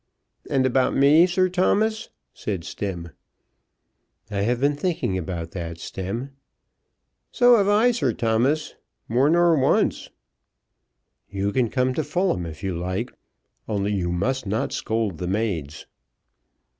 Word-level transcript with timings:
"And 0.49 0.65
about 0.65 0.95
me, 0.95 1.27
Sir 1.27 1.47
Thomas?" 1.47 2.09
said 2.33 2.63
Stemm. 2.65 3.11
"I 4.31 4.41
have 4.41 4.59
been 4.59 4.75
thinking 4.75 5.15
about 5.15 5.51
that, 5.51 5.77
Stemm." 5.77 6.31
"So 7.31 7.55
have 7.57 7.67
I, 7.67 7.91
Sir 7.91 8.11
Thomas, 8.11 8.73
more 9.07 9.29
nor 9.29 9.55
once." 9.55 10.09
"You 11.29 11.51
can 11.53 11.69
come 11.69 11.93
to 11.93 12.03
Fulham 12.03 12.47
if 12.47 12.63
you 12.63 12.75
like, 12.75 13.11
only 13.69 13.93
you 13.93 14.11
must 14.11 14.47
not 14.47 14.71
scold 14.73 15.19
the 15.19 15.27
maids." 15.27 15.85